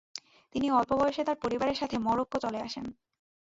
[0.55, 2.85] তিনি অল্প বয়সে তার পরিবারের সাথে মরক্কো চলে আসেন।